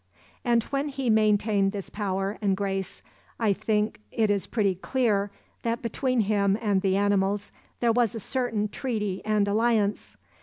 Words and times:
And 0.43 0.63
when 0.63 0.87
he 0.89 1.11
maintained 1.11 1.73
this 1.73 1.91
power 1.91 2.39
and 2.41 2.57
grace, 2.57 3.03
I 3.39 3.53
think 3.53 3.99
it 4.11 4.31
is 4.31 4.47
pretty 4.47 4.73
clear 4.73 5.29
that 5.61 5.83
between 5.83 6.21
him 6.21 6.57
and 6.59 6.81
the 6.81 6.97
animals 6.97 7.51
there 7.81 7.91
was 7.91 8.15
a 8.15 8.19
certain 8.19 8.67
treaty 8.67 9.21
and 9.23 9.47
alliance. 9.47 10.17